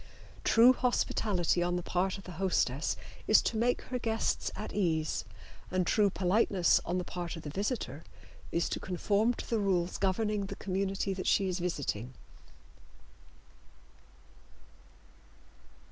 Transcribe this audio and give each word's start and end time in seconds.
True 0.43 0.73
hospitality 0.73 1.61
on 1.61 1.75
the 1.75 1.83
part 1.83 2.17
of 2.17 2.23
the 2.23 2.31
hostess 2.41 2.97
is 3.27 3.39
to 3.43 3.55
make 3.55 3.83
her 3.83 3.99
guests 3.99 4.49
at 4.55 4.73
ease, 4.73 5.25
and 5.69 5.85
true 5.85 6.09
politeness 6.09 6.81
on 6.87 6.97
the 6.97 7.03
part 7.03 7.35
of 7.35 7.43
the 7.43 7.51
visitor 7.51 8.03
is 8.51 8.67
to 8.69 8.79
conform 8.79 9.35
to 9.35 9.47
the 9.47 9.59
rules 9.59 9.99
governing 9.99 10.47
the 10.47 10.55
community 10.55 11.13
that 11.13 11.27
she 11.27 11.47
is 11.47 11.59
visiting. 11.59 12.15